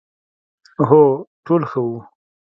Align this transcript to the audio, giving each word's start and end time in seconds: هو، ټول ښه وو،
هو، 0.89 1.03
ټول 1.45 1.61
ښه 1.69 1.79
وو، 1.85 1.97